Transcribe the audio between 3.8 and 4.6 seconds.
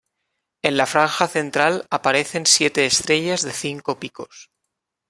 picos.